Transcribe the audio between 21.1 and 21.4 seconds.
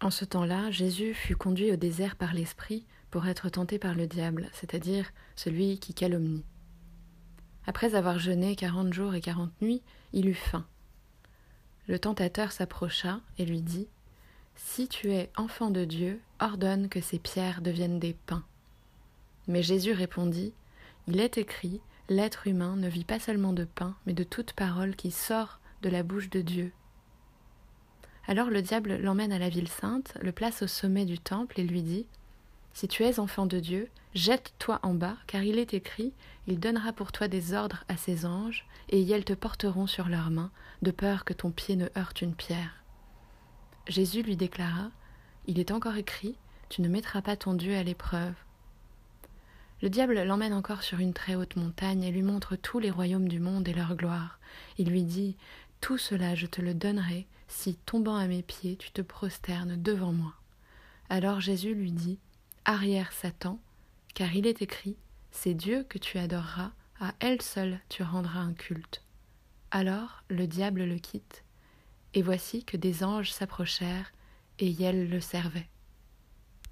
est